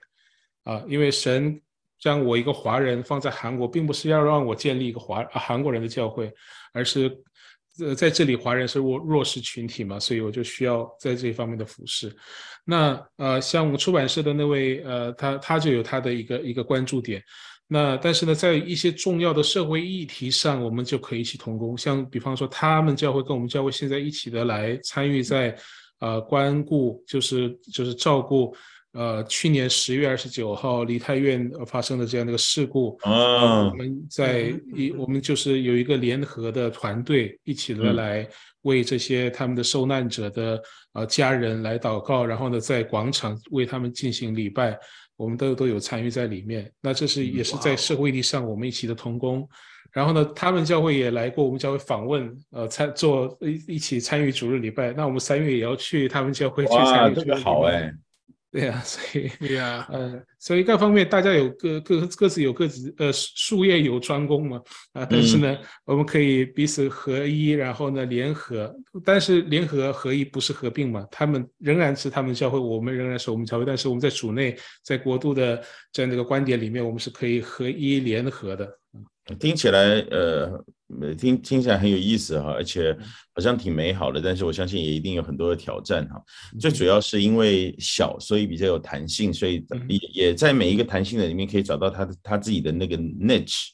[0.64, 1.60] 啊，因为神
[2.00, 6.32] 将我一个华人放在韩国，并不是要让我建立一个华韩国人的教会，
[6.72, 7.14] 而是
[7.78, 12.14] 呃在这里华人是弱弱势群体嘛，所以我就需要在这一方面的服饰。
[12.64, 17.22] 那呃，像我们出版社的那位呃，他他就有他的一个一个关注点。
[17.72, 21.76] 那但是呢，在一些重要的社会议题上，我们就可以一起同工。
[21.78, 25.56] 像比方说，他们教会跟我们教会现在一起的来参与在，
[26.00, 28.54] 呃，关顾就是就是照顾，
[28.92, 32.94] 呃，去年十月二十九号梨泰院发生的这样的一个事故。
[33.04, 38.28] 啊，我们在一我们就是有一个联合的团队一起的来
[38.62, 44.78] 为这些他们的受难者的呃家人来祷告，然后呢，在广场为他们进行礼拜。
[45.22, 49.48] 我们都都有参与在里面，那这是也是在社会意义上我们一起的同工。
[49.92, 54.92] 然后呢，他们教会也来过我们教会访问，呃，参做一一起参与主日礼拜。
[54.92, 57.40] 那我们三月也要去他们教会去参与主日礼拜。
[57.40, 57.92] 好哎。
[58.54, 64.60] 对呀、啊，所以 对呀，呃，所以各方面大家有各各各自有各自呃术业有专攻嘛
[64.92, 68.70] 啊，但是呢，嗯、我们可以彼此合一，然后呢联合，
[69.06, 78.81] 但是联合合一不是合并嘛，他们仍然是他们教会，我们仍然是我们教会，但是我们在主内，在国度的这样的一个观点里面，我们是可以合一联合的。
[79.38, 80.64] 听起来呃。
[81.16, 82.94] 听听起来很有意思哈，而且
[83.34, 86.22] 好像挺美好的，但是我相信也一定有很多的挑战哈。
[86.60, 93.68] 最主要是因为小，所以比较有弹性，所以也也在每一个弹性的里面可以找到他的他自己的那个 niche，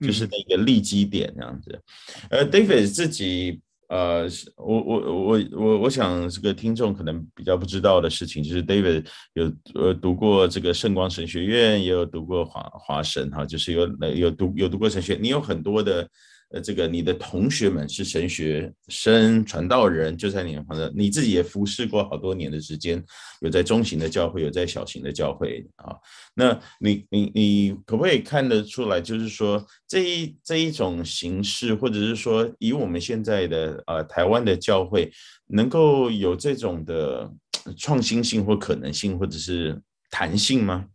[0.00, 1.80] 就是那个利基点这样子。
[2.28, 3.60] 呃，David 自己
[3.94, 16.08] 呃，我我我我我想这个听众可能比较不知道的事情，就是 David 有呃读过这个圣光神学院，也有读过华华神哈，就是有有读有读过神学，你有很多的。
[16.54, 23.04] 呃，这个你的同学们是神学生、传道人，就在你旁边，你自己也服侍过好多年的时间，
[23.40, 25.96] 有在中型的教会，有在小型的教会啊。
[26.32, 35.10] 那你你你可不可以看得出来，就是说这一这一种形式，或者是说以我们现在的呃台湾的教会，
[35.48, 37.28] 能够有这种的
[37.76, 40.86] 创新性或可能性，或者是弹性吗？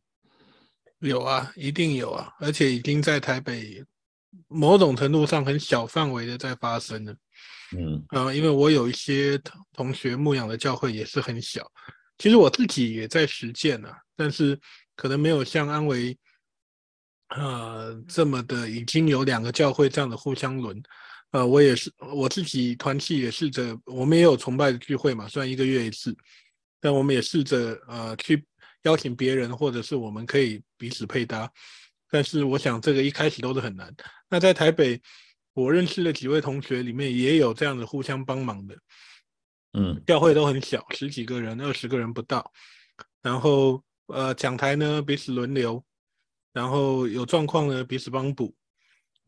[0.99, 3.83] 有啊，一定有啊，而且已经在台北。
[4.49, 7.15] 某种程度上很小范围的在发生了，
[7.77, 11.65] 嗯，啊，因为我有一些同同学牧养的教会也是很小，
[12.17, 14.59] 其实我自己也在实践啊，但是
[14.95, 16.17] 可能没有像安维，
[17.29, 20.81] 呃，这么的已经有两个教会这样的互相轮，
[21.31, 26.15] 呃，我也是我自己团契也试着，我们也有崇拜的聚会嘛，虽然一个月一次，
[26.81, 28.43] 但我们也试着呃去
[28.81, 31.51] 邀请别人，或者是我们可以彼此配搭。
[32.11, 33.93] 但是我想这个一开始都是很难。
[34.29, 34.99] 那在台北，
[35.53, 38.75] 我认识的几位同学里面也有这样的互相帮忙的，
[39.73, 42.51] 嗯，教会都很小，十几个人、二十个人不到。
[43.21, 45.83] 然后呃，讲台呢彼此轮流，
[46.51, 48.55] 然后有状况呢彼此帮补。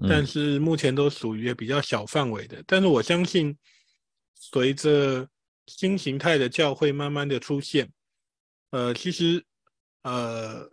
[0.10, 2.64] 但是目前都属于比较小范围的。
[2.66, 3.56] 但是我相信，
[4.34, 5.28] 随着
[5.68, 7.92] 新形态的教会慢慢的出现，
[8.72, 9.46] 呃，其实
[10.02, 10.68] 呃。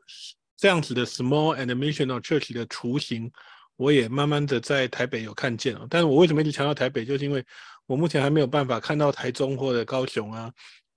[0.59, 3.31] 这样子的 small and missional church 的雏形，
[3.77, 5.87] 我也慢慢的在台北有看见了。
[5.89, 7.43] 但是我为什么一直强调台北，就是因为
[7.87, 10.53] 我目前还没有办法看到台中或者高雄啊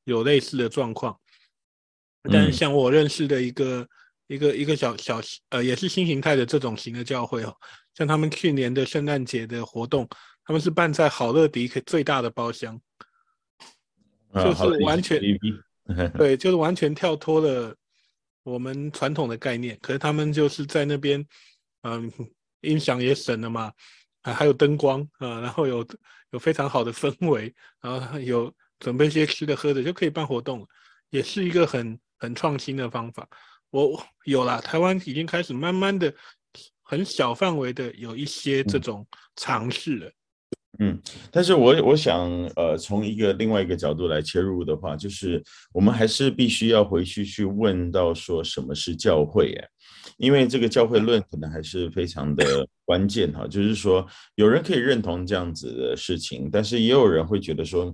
[0.05, 1.15] 有类似的状况。
[2.23, 3.87] 但是像我认识的一个、嗯、
[4.27, 7.55] 一个一个小小呃也是新形态的这种型的教会哦，
[7.93, 10.09] 像他们去年的圣诞节的活动，
[10.43, 12.81] 他们是办在好乐迪最大的包厢，
[14.33, 15.21] 就是完全
[16.17, 17.75] 对，就是完全跳脱了。
[18.43, 21.25] 我们传统的概念，可是他们就是在那边，
[21.83, 22.11] 嗯，
[22.61, 23.71] 音响也省了嘛，
[24.21, 25.85] 啊，还有灯光啊，然后有
[26.31, 30.67] 有非常好的氛围，然后有准备一些吃的喝的，就可以办活动了，
[31.09, 33.27] 也是一个很很创新的方法。
[33.69, 36.13] 我有了，台湾已经开始慢慢的
[36.81, 40.11] 很小范围的有一些这种尝试了。
[40.79, 49.67] 嗯，但是我我想，呃，从一个另外一个角度来切入的话，就是我们还是必须要回去去问到说什么是教会哎，
[50.17, 54.05] 因为这个教会论可能还是非常的 关键哈，就是说
[54.35, 57.93] 有人可以认同这样子的事情，但是也有人会觉得说。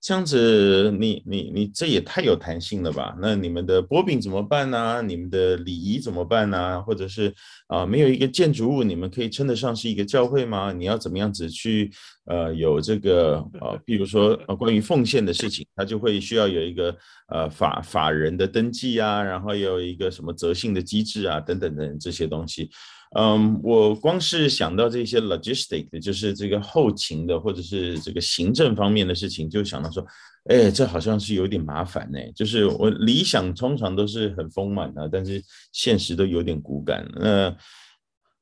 [0.00, 3.16] 这样子你，你你这也太有弹性了吧？
[3.20, 7.34] 那你们的擘饼怎么办呢、你们的礼仪怎么办呢、或者是
[7.66, 10.72] 啊，没有一个建筑物，你们可以称得上是一个教会吗？
[10.72, 11.90] 你要怎么样子去
[12.26, 13.76] 呃有这个啊？
[13.84, 16.96] 比如说呃关于奉献的事情，它就会需要有一个
[17.28, 22.70] 呃法法人的登记啊，然后有一个什么责信的机制啊，等等等这些东西。
[23.16, 30.06] 嗯，我光是想到这些 logistic 的，就是这个后勤的，或者是这个行政方面的事情，就想到说，
[30.44, 32.18] 哎，这好像是有点麻烦呢。
[32.34, 35.42] 就是我理想通常都是很丰满的，但是
[35.72, 37.08] 现实都有点骨感。
[37.16, 37.56] 那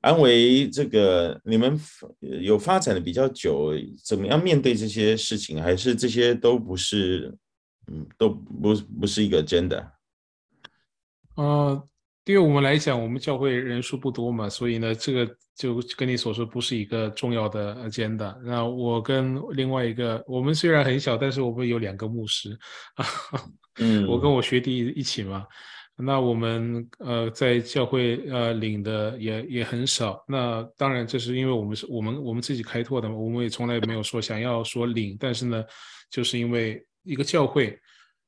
[0.01, 1.81] 安维，这个你们
[2.21, 3.73] 有发展的比较久，
[4.05, 5.63] 怎么样面对这些事情？
[5.63, 7.33] 还是这些都不是，
[7.87, 9.91] 嗯，都不不是一个 agenda？
[11.37, 11.89] 呃。
[12.27, 18.37] 对于我们来讲，我们教会人数不多嘛，所以呢，这个就跟你所说不是一个重要的 agenda。
[18.43, 22.59] 那我跟另外一个，我们虽然很小，但是我们有两个牧师，
[23.79, 25.47] 嗯，我跟我学弟一起嘛。
[25.97, 30.21] 那我们呃在教会呃领的也也很少。
[30.27, 35.65] 那当然这是因为我们是我们我们自己开拓的嘛，我们也从来没有说想要说领，但是呢，
[36.11, 37.79] 就是因为一个教会，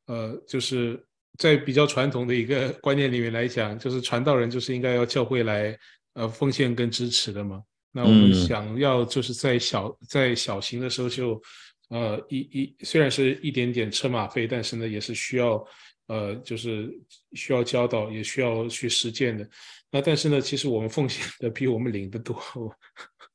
[0.06, 1.04] 呃，就是。
[1.38, 5.78] 在比较传统的一个观念里面来讲，就是传道人就是应该要教会来
[6.14, 7.62] 呃奉献跟支持的嘛。
[7.92, 11.40] 那我们想要就是在小在小型的时候就
[11.88, 15.64] 呃一一虽然是一点点车马费，但是呢也是需要
[16.08, 16.90] 呃就是
[17.32, 19.48] 需要教导，也需要去实践的。
[19.90, 22.36] 那但是呢，其实我们奉献的比我们领的多。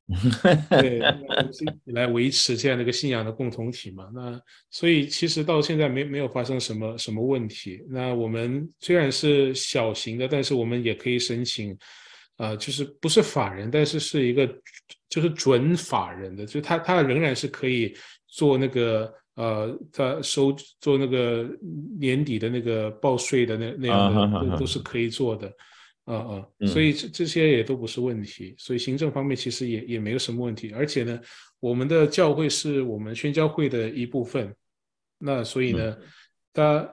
[0.70, 1.00] 对，
[1.86, 4.10] 来维持这样的一个信仰的共同体嘛。
[4.13, 4.39] 那
[4.70, 7.82] 所以其实到现在没没有发生什么什么问题。
[7.89, 11.76] 那我们虽然是小型的，但是我们也可以申请，
[12.38, 14.46] 呃，就是不是法人，但是是一个
[15.10, 17.96] 就是准法人的，就他他仍然是可以
[18.28, 21.50] 做那个呃，他收做那个
[21.98, 25.52] 年底的那个报税的那那样的都都是可以做的。
[26.06, 31.20] 啊啊，所以这这些也都不是问题，所以行政方面其实也也没有什么问题，而且呢，
[31.60, 34.54] 我们的教会是我们宣教会的一部分，
[35.18, 35.98] 那所以呢，
[36.52, 36.89] 他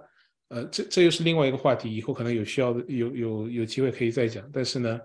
[0.49, 5.01] 呃这这又是另外一个话题，以后可能有需要的有有有机会可以再讲，但是呢，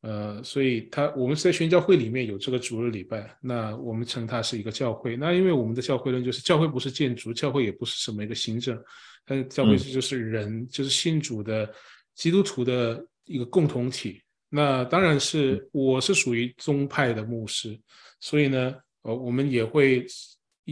[0.00, 5.14] 呃，所以他我们是在宣教会里面有这个主日礼拜，那我们称它是一个教会。
[5.14, 8.82] 那因为我们的教会论就是教会不是建筑，教会也不是什么一个行政，
[9.26, 11.70] 但教会就是人，嗯、就是信主的
[12.14, 14.20] 基督徒的一个共同体。
[14.48, 17.78] 那当然是我是属于宗派的牧师，
[18.20, 20.06] 所以呢，呃，我们也会。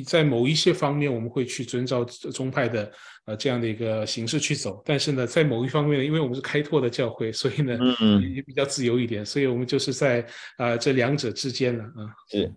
[0.07, 2.93] 在某一些方面，我们会去遵照宗派的
[3.25, 10.21] 呃这样的一个形式去走，但是呢，在某一方面呢，因为我们是开拓的教会，所以呢，嗯，也比较自由一点，所以我们就是在
[10.59, 12.07] 啊、呃、这两者之间了啊。
[12.31, 12.55] 是，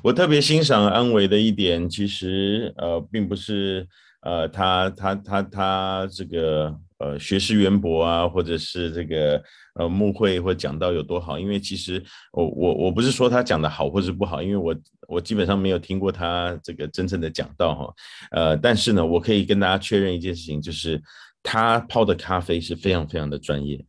[0.00, 3.84] 我特别欣赏安伟的一点，其实呃，并不是
[4.22, 9.42] 呃他他他他这个呃学识渊博啊，或者是这个。
[9.78, 11.38] 呃，牧会或讲道有多好？
[11.38, 17.94] 因为其实我我我不是说他讲的好或是不好，因为我我基本上没有听过他这个真正的讲道哈。
[18.32, 21.00] 呃，但是呢，我可以跟大家确认一件事情，就是
[21.44, 23.80] 他泡的咖啡是非常非常的专业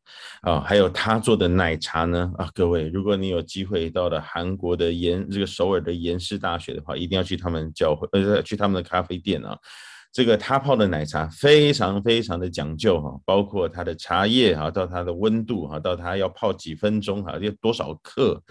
[0.41, 9.57] 啊，还有他做的奶茶呢啊，各位，如果你有机会到了韩国的延这个首尔的延世大学的话，一定要去他们教会呃去他们的咖啡店啊。
[10.11, 18.41] 这个他泡的奶茶非常非常的讲究哈，包括它的茶叶哈，到它的温度哈，到它要泡几分钟哈，要多少克。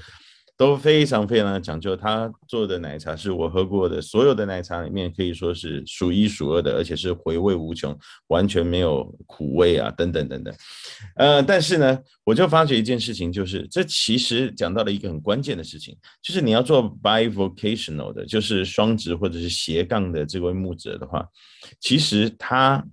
[0.58, 10.52] 都非常非常的讲究，他做的奶茶是我喝过的所有的奶茶里面可以说是数一数二的，而且是回味无穷，完全没有苦味啊，等等等等。
[11.14, 21.24] 呃，但是呢，我就发觉一件事情，就是这其实讲到了一个很关键的事情，就是你要做 bivocational 的，就是双职或者是斜杠的这位牧者的话，
[21.78, 22.84] 其实他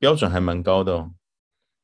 [0.00, 1.12] 标准还蛮高的哦，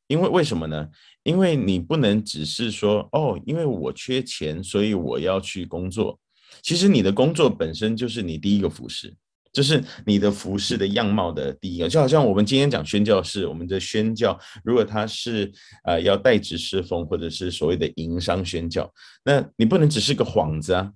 [0.08, 0.88] 因为为什么呢？
[1.24, 6.18] 因为你不能只是说哦，因为我缺钱，所以我要去工作。
[6.62, 9.14] 其实你的工作本身就是你第一个服饰，
[9.52, 11.88] 就是你的服饰的样貌的第一个。
[11.88, 15.50] 就好像我们今天讲宣教是，我们的宣教，如果他是
[15.84, 18.92] 呃要代职侍奉，或者是所谓的营商宣教，
[19.24, 20.92] 那你不能只是个幌子啊。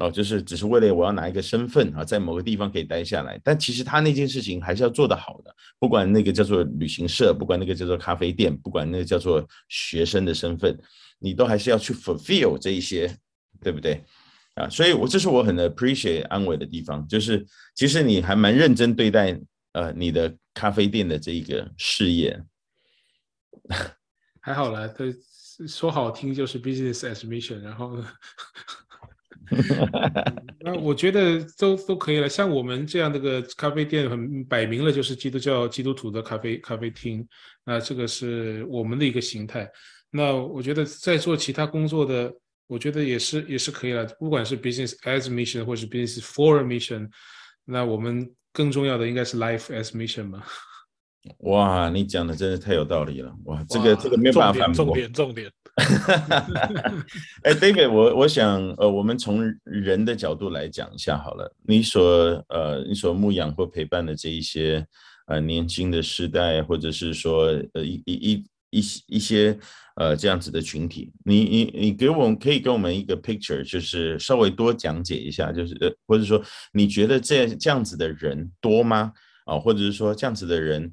[0.00, 10.76] 哦，就是只是为了我要拿一个身份啊，在某个地方可以待下来，但其实他那件事情还是要做得好的，不管那个叫做旅行社，不管那个叫做咖啡店，不管那个叫做学生的身份，
[11.20, 13.16] 你都还是要去 fulfill 这一些，
[13.62, 14.04] 对不对？
[14.56, 19.40] 啊，所以我这是我很 appreciate 安伟的地方，就是其实你还蛮认真对待
[19.74, 22.36] 呃你的咖啡店的这一个事业，
[24.42, 25.04] 还好啦，他
[25.68, 28.02] 说好听就是 business as mission，然后。
[30.60, 32.28] 那我觉得都都可以了。
[32.28, 37.26] 像我们这样的个咖啡店，很摆明了就是基督教基督徒的咖啡咖啡厅。
[37.64, 39.70] 那这个是我们的一个形态。
[40.10, 42.32] 那我觉得在做其他工作的，
[42.66, 44.04] 我觉得也是也是可以了。
[44.18, 47.08] 不管是 business as mission 或是 business for mission，
[47.64, 50.46] 那我们更重要的应该是 life as mission 吧。
[51.38, 53.34] 哇，你讲的真是太有道理了。
[53.44, 54.84] 哇，这个这个没有办法反驳。
[54.84, 55.50] 重点重点。
[57.42, 61.52] 哎，David，我我想，呃，我们从人的角度来讲一下好了。
[61.66, 62.02] 你所
[62.48, 64.86] 呃，你所牧养或陪伴的这一些
[65.26, 69.58] 呃年轻的世代，或者是说呃一一一一一些
[69.96, 76.40] 呃这样子的群体，你你你给我们可以给我们一个 picture，就是稍微多讲解一下，就是呃，或者说
[76.72, 79.12] 你觉得这这样子的人多吗？
[79.44, 80.92] 啊，或者是说这样子的人。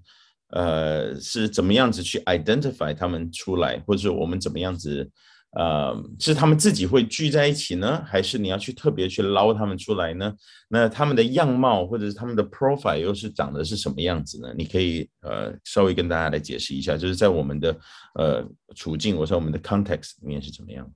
[0.51, 5.09] 呃，是怎么样子去 identify 他们出来，或者说我们怎么样子，
[5.51, 10.33] 呃，是他们自己会聚在一起呢，还是你要去特别去捞他们出来呢？
[10.67, 14.53] 那他们的样貌或者是他们的 profile 又是长得是什么样子呢？
[14.57, 17.79] 你可以呃稍微跟大家来解释一下，就是在我们的
[18.15, 20.91] 呃处境，我说我们的 context 里面是怎么样？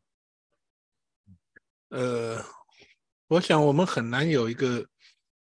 [1.89, 2.37] 呃，
[3.29, 4.85] 我想我们很难有一个。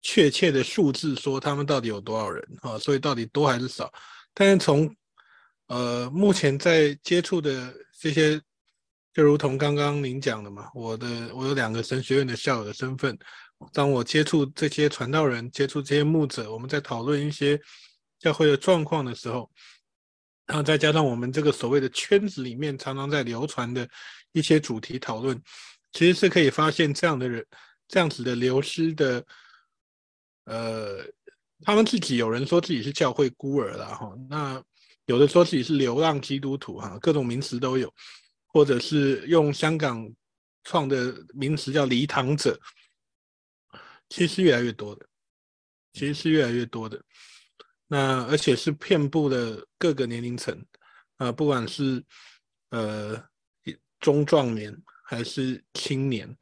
[0.06, 2.78] 确切的数字说他们到底有多少人啊？
[2.78, 3.90] 所以到底多还是少？
[4.34, 4.94] 但是从
[5.68, 8.38] 呃目前在接触的这些，
[9.14, 13.18] 就如同刚刚您讲的嘛，我的我有两个神学院的校友的身份。
[13.72, 17.58] 当我接触这些传道人，接触这些牧者，我们在讨论一些
[18.18, 19.50] 教会的状况的时候，
[20.44, 23.88] 然后再加上我们这个所谓的圈子里面常常在流传的
[24.32, 25.40] 一些主题讨论，
[25.92, 27.42] 其实是可以发现这样的人，
[27.88, 29.24] 这样子的流失的。
[30.44, 31.04] 呃，
[31.62, 34.62] 他们自己有人说自己是教会孤儿了哈，那
[35.06, 37.92] 有的说自己是流浪基督徒哈，各种名词都有，
[38.46, 40.06] 或者是用香港
[40.64, 42.60] 创的名词叫离堂者，
[44.08, 45.06] 其实越来越多的，
[45.92, 47.02] 其实是越来越多的，
[47.86, 50.54] 那而且是遍布的各个年龄层，
[51.16, 52.04] 啊、呃，不管是
[52.70, 53.22] 呃
[54.00, 54.76] 中壮年
[55.06, 56.36] 还是青年。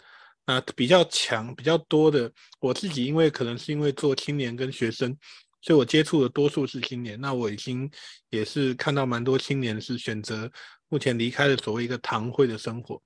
[0.44, 5.16] 那比较强、比较多的，我自己因为可能是因为做青年跟学生，
[5.60, 7.20] 所以我接触的多数是青年。
[7.20, 7.90] 那我已经
[8.30, 10.50] 也是看到蛮多青年是选择
[10.88, 13.00] 目前离开了所谓一个堂会的生活。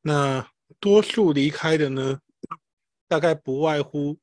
[0.00, 0.48] 那
[0.78, 2.18] 多数离开的呢，
[3.08, 4.16] 大概不外乎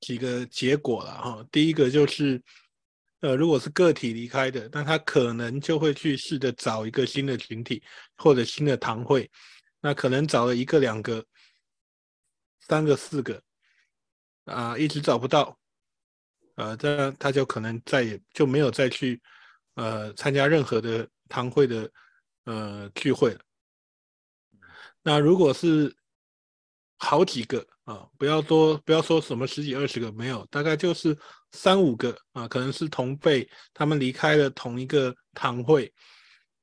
[0.00, 1.46] 几个结果了哈。
[1.50, 2.40] 第一个就是，
[3.20, 7.82] 呃，如果是个体离开的，那他可能就会去试着找一个新的群体
[8.16, 9.28] 或者新的堂会。
[9.84, 11.26] 那可能找了一个、两个、
[12.60, 13.42] 三个、四个，
[14.44, 15.58] 啊，一直找不到，
[16.54, 19.20] 呃，这样他就可能再也就没有再去，
[19.74, 21.90] 呃，参加任何的堂会的，
[22.44, 23.40] 呃，聚会了。
[25.02, 25.92] 那如果是
[26.98, 31.18] 好几个啊，不要多，不要说什么十几二十个，没有，大概就是
[31.50, 35.92] 三五个啊，可能是同辈，他们离开了同一个堂会，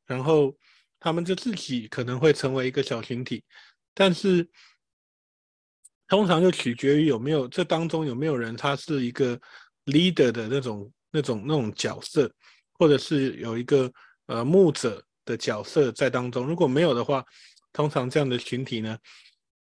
[0.05, 0.55] 然后。
[0.99, 3.41] 他们就自己可能会成为一个小群体，
[3.93, 4.45] 但是
[6.07, 9.39] 通常就取决于有没有这当中有没有人他是一个
[9.85, 12.29] leader 的那种那种那种角色，
[12.73, 13.89] 或者是有一个
[14.25, 16.45] 呃牧者的角色在当中。
[16.45, 17.23] 如果没有的话，
[17.71, 18.97] 通常这样的群体呢，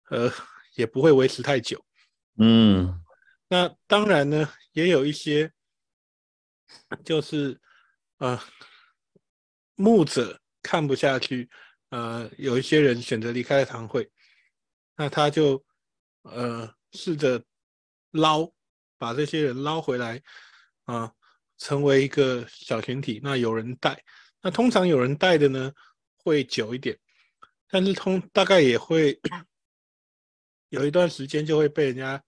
[0.09, 0.33] 呃
[0.75, 1.85] 也不会维持太久。
[2.39, 3.01] 嗯，
[3.49, 5.53] 那当然呢，也有一些
[7.05, 7.61] 就是
[8.19, 8.41] 呃
[9.77, 10.41] 牧者。
[10.63, 11.49] 看不下去，
[11.89, 14.11] 呃，有一些人选择离开了堂会，
[14.97, 15.65] 那他就
[16.23, 17.43] 呃试着
[18.11, 18.51] 捞，
[18.99, 20.23] 把这些人捞回来，
[20.85, 21.15] 啊、呃，
[21.57, 23.21] 成为一个小群体。
[23.23, 24.05] 那有人带，
[24.43, 25.73] 那通常有人带的呢
[26.17, 26.99] 会久一点，
[27.69, 29.19] 但是通大概也会
[30.69, 32.23] 有一段时间就会被人家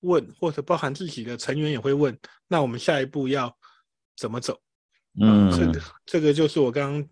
[0.00, 3.54] 问，或者包含自己的成员也会问，那我们下一步要
[4.16, 4.60] 怎么走？
[5.20, 7.10] 嗯，这个这个就是我刚刚。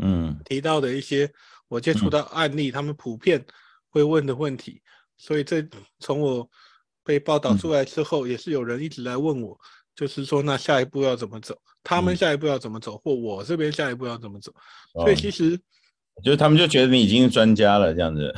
[0.00, 1.30] 嗯，提到的一些
[1.68, 3.44] 我接触到案例，嗯、他们普遍
[3.88, 4.82] 会问的问题，
[5.16, 5.64] 所以这
[6.00, 6.48] 从我
[7.04, 9.56] 被报道出来之后，嗯、也是有人一直来问我，
[9.94, 11.56] 就是说那下一步要怎么走？
[11.82, 12.96] 他们下一步要怎么走？
[12.96, 14.50] 嗯、或我这边下一步要怎么走？
[14.94, 15.56] 哦、所以其实
[16.24, 18.34] 就是他们就觉得你已经是专家了，这样子，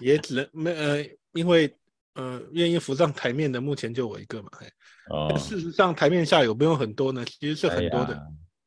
[0.00, 1.74] 也只能没呃，因为
[2.14, 4.50] 呃，愿意浮上台面的目前就我一个嘛，
[5.10, 7.24] 哦，事实上台面下有没有很多呢？
[7.24, 8.14] 其实是很多的。
[8.14, 8.20] 哎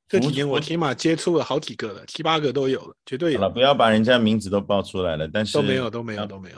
[0.10, 3.40] 这几年我起码接触了好几个了，七八个都有了，绝对有。
[3.40, 6.56] 好了，不要把人家名字都报出来了，但是都没有，都没有，都没有。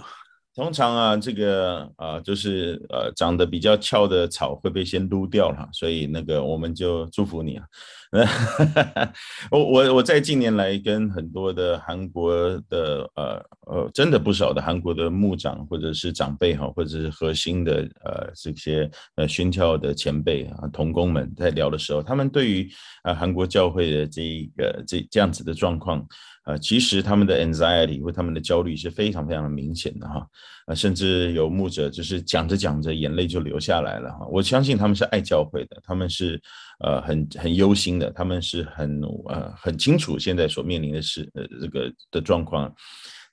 [0.53, 7.65] 通常啊，这个啊、呃，就是呃，长得比较翘的草会被先撸掉了，所以那个我们就祝福你啊。
[9.49, 12.35] 我我我在近年来跟很多的韩国
[12.69, 13.41] 的呃
[13.71, 22.69] 呃，真的不少的韩国的牧长或者是长辈哈，或者是核心的呃这些呃宣教的前辈啊同工们在聊的时候，他们对于
[23.03, 26.05] 啊韩国教会的这一个这这样子的状况。
[26.43, 30.25] 呃，其实他们的 anxiety 或他们的焦虑是非常非常的明显的哈，
[30.65, 34.25] 呃，甚至有牧者就是讲着讲着眼泪就流下来了哈。
[34.25, 36.41] 我相信他们是爱教会的，他们是
[36.83, 38.99] 呃很很忧心的，他们是很
[39.29, 42.73] 呃很清楚现在所面临的是呃这个的状况。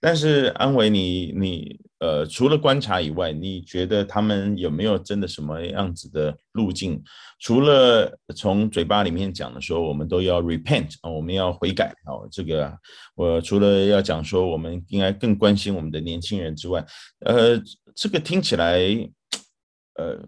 [0.01, 7.03] 但是安伟，你你呃，除了观察以外，你觉得他们有没有真的什么样子的路径？
[7.40, 12.72] 除了从嘴巴里面讲的说，我们都要 repent 啊，我们要悔改啊，这个
[13.16, 16.84] 我除了要讲说，我们应该更关心我们的年轻人之外，
[17.26, 17.61] 呃，
[17.94, 18.78] 这个听起来，
[19.94, 20.18] 呃，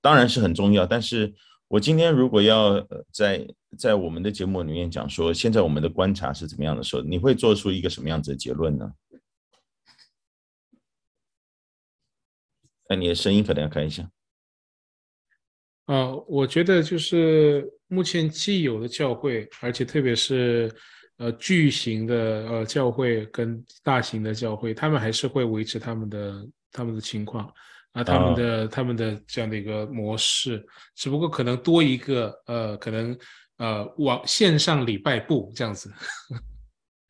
[0.00, 1.34] 当然是很重要，但是。
[1.72, 3.48] 我今天如果要在
[3.78, 8.92] 在我们的节目里面讲说，现在我们的观察是怎么样的时候，你会做出一个什么样子的结论呢？
[12.90, 14.06] 那你的声音可能要开一下。
[15.86, 20.70] 啊，我觉得就是目前既有的教会，而且特别是
[21.16, 22.14] 呃巨型的
[22.50, 27.50] 呃教会跟大型的教会，他们还是会维持他们的他们的情况。
[27.92, 28.70] 啊，他们的、oh.
[28.70, 30.64] 他们的这样的一个模式，
[30.94, 33.16] 只不过可能多一个呃，可能
[33.58, 35.92] 呃网线上礼拜部这样子。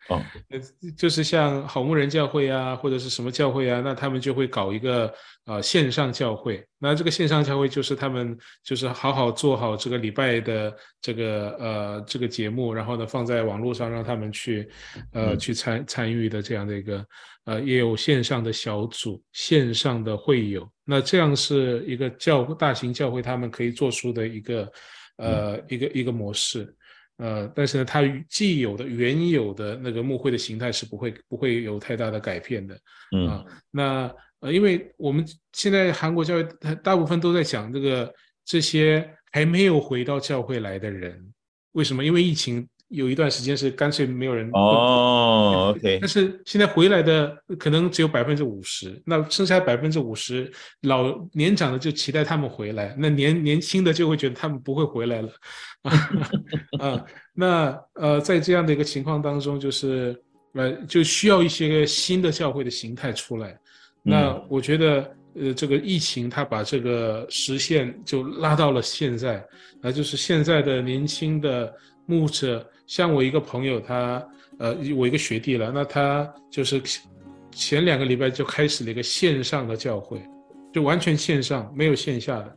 [0.09, 0.59] 哦，那，
[0.97, 5.15] 就是像好牧人教会啊，或者是什么教会啊，那他们就会搞一个
[5.47, 6.67] 呃线上教会。
[6.79, 14.69] 那这个线上教会就是他们就是好好做好这个礼拜的这个呃这个节目，然后呢放在网络上让他们去
[15.13, 17.07] 呃去参参与的这样的一个
[17.45, 20.69] 呃也有线上的小组、线上的会友。
[20.85, 24.73] 那这样是一个教大型教会他们可以做出的一个
[25.19, 26.75] 呃一个一个模式。
[27.19, 32.79] 呃，但是呢，它既有的原有的那个牧会的形态是不会不会有太大的改变的，
[33.17, 36.47] 嗯、啊，那呃，因为我们现在韩国教育
[36.83, 38.13] 大部分都在讲这个
[38.45, 41.33] 这些还没有回到教会来的人，
[41.73, 42.05] 为什么？
[42.05, 45.99] 因为疫情有一段时间是干脆没有人哦，OK。
[46.01, 55.28] 但是现在回来的可能只有百分之五十，那剩下百分之五十老年长的就期待他们回来，那年年轻的就会觉得他们不会回来了
[56.78, 57.05] 啊。
[57.34, 60.14] 那呃，在这样的一个情况当中，就是
[60.55, 63.59] 呃，就需要一些个新的教会的形态出来。
[64.03, 65.16] 那我觉得。
[65.34, 69.43] 呃，这个疫情它把这个时限就拉到了现在，
[69.80, 71.74] 那就是现在的年轻的
[72.07, 74.27] 牧者，像我一个朋友，他
[74.59, 76.81] 呃，我一个学弟了，那他就是
[77.51, 80.21] 前两个礼拜就开始了一个线上的教会，
[80.73, 82.57] 就完全线上，没有线下的。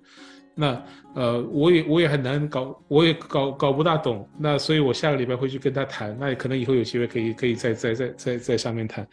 [0.56, 0.84] 那
[1.16, 4.28] 呃，我也我也很难搞，我也搞搞不大懂。
[4.39, 9.08] 那所以我下个礼拜会去跟他谈，那可能以后有机会可以可以再再再再在上面谈。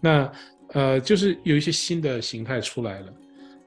[0.00, 0.30] 那。
[0.70, 3.12] 呃，就是有一些新的形态出来了，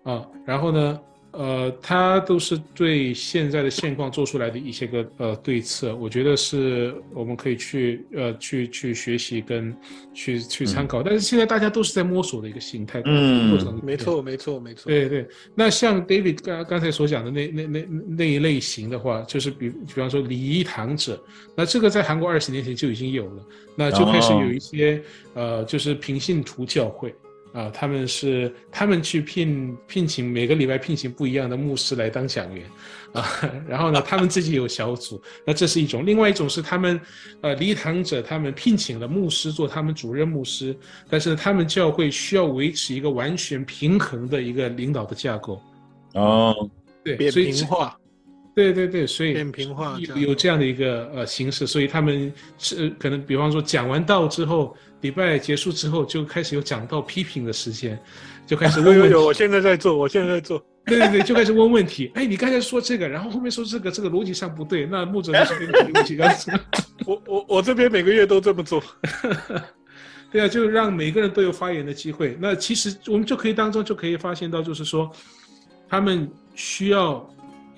[0.04, 1.00] 啊，然后呢，
[1.32, 9.76] 呃，它都是对现在的现况做出来的一些个呃对策，我觉得是我们可以去呃去去学习跟
[10.14, 11.02] 去去参考。
[11.02, 13.54] 嗯、但是现在大家都是在摸索的一个形态，嗯，
[13.84, 15.28] 没错没错没错，对对。
[15.54, 21.24] 那像 David 刚刚才所讲的那那那那一类型的话，就是比比方说礼仪堂者，
[21.56, 25.02] 那这个在韩国二十年前就已经有了，那就开始有一些、
[25.34, 27.14] 哦、呃，就是平信徒教会。
[27.52, 32.66] 啊，他们是他们去聘聘请每个礼拜聘请不一样的牧师来当讲员，
[33.14, 33.28] 啊，
[33.68, 37.02] 然后呢，他们自己有小组，那这是一种；另外一种是他们，
[37.42, 40.78] 呃，离堂者他们聘请了牧师做他们主任牧师，
[41.10, 45.60] 但是他们教会需要维持一个完全平衡的一个领导的架构。
[46.14, 46.70] 哦，
[47.04, 47.99] 对，扁平化，
[48.64, 54.76] 对对对，所以扁平化有有这样的一个呃形式，所以他们是可能比方说讲完道之后。
[55.02, 57.98] 礼拜结束之后，就开始有讲道批评的时间，
[58.46, 59.04] 就开始 问问题。
[59.04, 60.62] 有有有，我现在在做，我现在在做。
[60.86, 62.12] 对对对，就开始问问题。
[62.16, 64.86] 哎，你刚才说这个，然后后面说这个，这个逻辑上不对。
[64.86, 66.18] 那牧者就是对不起，
[67.06, 68.84] 我我我这边每个月都这么做。
[70.30, 72.38] 对啊，就让每个人都有发言的机会。
[72.38, 75.10] 那其实我们就可以当中就可以发现到，就是说，
[75.88, 77.26] 他们需要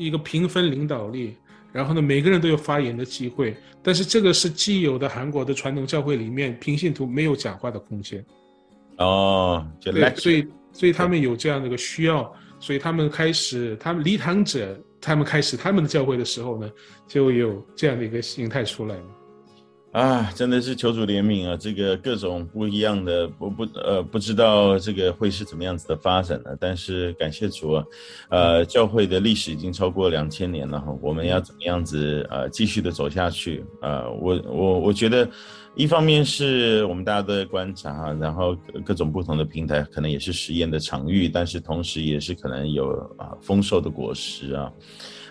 [0.06, 1.36] 一个平分领导力。
[1.74, 8.22] 然后呢，每个人都有发言的机会，但是这个是既有的韩国的传统教会里面平信徒没有讲话的空间。
[8.98, 12.30] 哦，对，所以所以他们有这样的一个需要，
[12.60, 16.70] 所以他们开始，他们离堂者，他们开始他们的教会的时候呢，
[17.08, 19.04] 就有这样的一个形态出来了。
[19.92, 21.58] 啊，真的是求主怜悯啊！
[21.58, 26.52] 这个各种不一样的，不不呃，不知道这个会是怎么样子的发展呢？
[26.58, 27.84] 但是感谢主啊，
[28.30, 33.66] 呃，教会的历史已经超过两千年了哈，我们要怎么样子呃继续的走下去？
[33.82, 35.30] 呃，我我我觉得，
[35.76, 44.72] 一方面是我们大家都在观察，然后各种不同的平台可能也是实验的场域，但是同时也是可能有啊丰收的果实啊。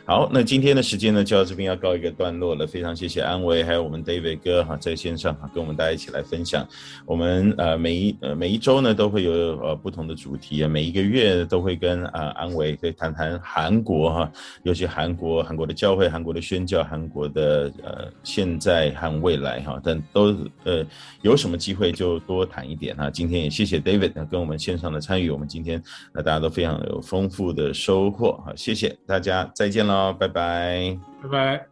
[0.06, 2.66] 好，那今天的时间呢，就到这边要告一个段落了。
[2.66, 6.66] 非常谢谢安维，还有我们 David 哥哈，在线上哈，跟我们大家一起来分享。
[7.06, 9.32] 我们呃每一呃每一周呢，都会有
[9.62, 14.32] 呃不同的主题，每一个月都会跟啊、呃、安维可以谈谈韩国哈，
[14.64, 20.34] 尤其韩国韩国的教会、韩国的宣教、韩国的呃现在和未来哈，但都
[20.64, 20.84] 呃
[21.22, 23.08] 有什么机会就多谈一点哈。
[23.08, 25.80] 今天也谢谢 David 跟我们线上的参与，我们今天
[26.14, 29.99] 呃大家都非常有丰富的收获哈，谢谢大家，再见了。
[30.00, 31.69] 好，拜拜，拜拜。